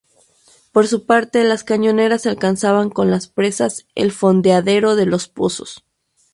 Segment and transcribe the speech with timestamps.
[0.71, 5.85] Por su parte, las cañoneras alcanzaban con las presas el fondeadero de Los Pozos.